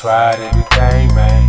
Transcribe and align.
tried 0.00 0.38
everything, 0.40 1.14
man. 1.14 1.48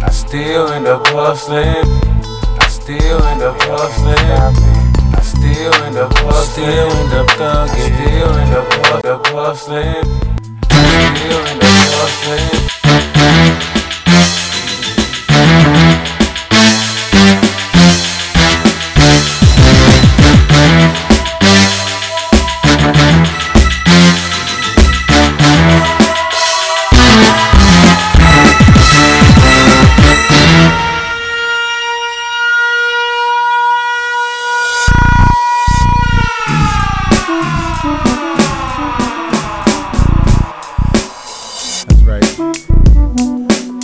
I 0.00 0.08
still 0.10 0.68
end 0.68 0.86
up 0.86 1.04
hustling. 1.08 1.64
I 1.64 2.68
still 2.68 3.20
end 3.24 3.42
up 3.42 3.60
hustling. 3.62 4.14
I 5.16 5.20
still 5.22 5.74
end 5.82 5.96
up 5.96 6.12
hustling. 6.18 6.66
Still 6.66 6.90
end 6.92 7.14
up 7.14 7.26
thugging. 7.38 7.94
Still 7.96 8.32
end 8.34 8.54
up 8.54 9.26
hustling. 9.26 10.47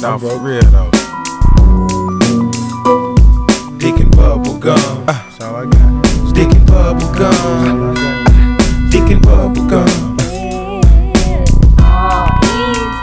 Nah, 0.04 0.18
for 0.18 0.38
real 0.38 0.60
though. 0.64 0.90
Dick 3.78 3.98
and 4.00 4.14
bubble 4.14 4.58
gum. 4.58 5.06
That's 5.06 5.40
all 5.40 5.56
I 5.56 5.64
got. 5.64 6.34
Dick 6.34 6.54
and 6.54 6.66
bubble 6.66 7.10
gum. 7.14 7.94
Dick 8.90 9.10
and 9.10 9.22
bubble 9.22 9.66
gum. 9.66 10.18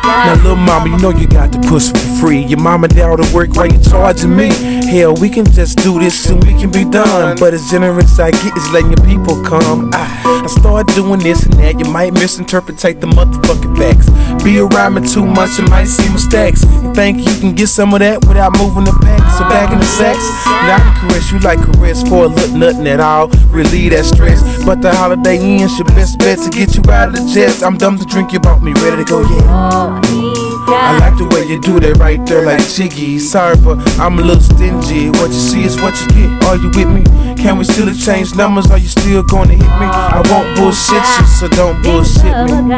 Oh, 0.03 0.23
now, 0.27 0.35
little 0.43 0.55
mama, 0.55 0.89
you 0.91 0.97
know 1.01 1.09
you 1.09 1.27
got 1.27 1.51
the 1.51 1.57
pussy 1.67 1.91
for 1.91 2.21
free. 2.21 2.43
Your 2.43 2.59
mama 2.59 2.87
down 2.87 3.17
to 3.17 3.33
work 3.33 3.55
while 3.55 3.65
you 3.65 3.79
charging 3.81 4.35
me. 4.35 4.49
Hell, 4.85 5.15
we 5.15 5.27
can 5.27 5.45
just 5.45 5.79
do 5.79 5.97
this 5.97 6.29
and 6.29 6.43
we 6.43 6.53
can 6.53 6.69
be 6.69 6.85
done. 6.85 7.35
But 7.39 7.55
as 7.55 7.67
generous 7.71 8.19
I 8.19 8.29
get 8.29 8.55
is 8.55 8.69
letting 8.69 8.91
your 8.91 9.03
people 9.07 9.41
come. 9.43 9.89
I, 9.91 10.20
I 10.31 10.47
start 10.47 10.87
doing 10.95 11.19
this 11.19 11.45
and 11.45 11.53
that. 11.55 11.79
You 11.79 11.91
might 11.91 12.13
misinterpret 12.13 12.77
the 12.77 13.07
motherfucking 13.07 13.77
facts. 13.77 14.07
Be 14.43 14.59
around 14.59 14.95
me 14.95 15.07
too 15.07 15.25
much, 15.25 15.59
you 15.59 15.65
might 15.65 15.85
see 15.85 16.07
mistakes. 16.11 16.63
You 16.63 16.93
think 16.93 17.19
you 17.19 17.35
can 17.39 17.53
get 17.53 17.67
some 17.67 17.93
of 17.93 17.99
that 17.99 18.25
without 18.25 18.57
moving 18.57 18.85
the 18.85 18.95
pack? 19.03 19.19
So 19.37 19.43
back 19.49 19.71
in 19.71 19.79
the 19.79 19.85
sex, 19.85 20.17
now 20.45 20.75
I 20.75 20.79
can 20.79 21.09
caress 21.09 21.31
you 21.31 21.39
like 21.39 21.59
caress 21.59 22.01
for 22.07 22.25
a 22.25 22.27
look, 22.27 22.51
nothing 22.51 22.87
at 22.87 22.99
all. 22.99 23.27
Relieve 23.49 23.91
that 23.91 24.05
stress. 24.05 24.41
But 24.65 24.81
the 24.81 24.93
holiday 24.93 25.37
ends, 25.37 25.77
your 25.77 25.85
best 25.87 26.17
bet 26.19 26.39
to 26.39 26.49
get 26.49 26.75
you 26.75 26.83
out 26.91 27.09
of 27.09 27.15
the 27.15 27.31
jets. 27.33 27.61
I'm 27.61 27.77
dumb 27.77 27.97
to 27.99 28.05
drink, 28.05 28.31
you 28.31 28.39
bought 28.39 28.63
me 28.63 28.73
ready 28.73 29.03
to 29.03 29.05
go, 29.05 29.21
yeah. 29.21 30.60
I 30.73 30.97
like 30.99 31.17
the 31.17 31.25
way 31.35 31.45
you 31.45 31.59
do 31.59 31.79
that 31.79 31.97
right 31.97 32.23
there, 32.25 32.45
like 32.45 32.65
Jiggy. 32.67 33.19
Sorry, 33.19 33.55
but 33.57 33.77
I'm 33.99 34.17
a 34.19 34.21
little 34.21 34.41
stingy. 34.41 35.09
What 35.09 35.29
you 35.29 35.39
see 35.39 35.63
is 35.63 35.81
what 35.81 35.99
you 36.01 36.07
get. 36.07 36.43
Are 36.45 36.55
you 36.55 36.69
with 36.69 36.89
me? 36.89 37.03
Can 37.35 37.57
we 37.57 37.63
still 37.63 37.87
exchange 37.89 38.35
numbers? 38.35 38.69
Are 38.71 38.77
you 38.77 38.87
still 38.87 39.23
gonna 39.23 39.53
hit 39.53 39.59
me? 39.59 39.87
I 39.87 40.21
won't 40.29 40.55
bullshit 40.57 41.03
you, 41.19 41.25
so 41.27 41.47
don't 41.49 41.81
bullshit 41.83 42.23
me. 42.45 42.75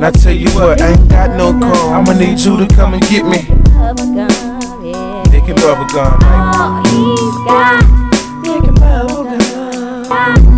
And 0.00 0.04
I 0.04 0.10
tell 0.10 0.32
you 0.32 0.48
what, 0.50 0.80
I 0.80 0.92
ain't 0.92 1.08
got 1.10 1.36
no 1.36 1.52
call 1.52 1.92
I'ma 1.92 2.12
need 2.14 2.38
you 2.40 2.56
to 2.56 2.66
come 2.74 2.94
and 2.94 3.02
get 3.02 3.24
me. 3.24 3.42
Dick 5.30 5.48
and 5.48 5.58
bubblegum. 5.58 6.18
Right? 6.20 6.86
He's 6.88 7.36
got 7.44 7.80
dick 8.42 8.64
and 8.68 8.76
bubblegum. 8.78 10.49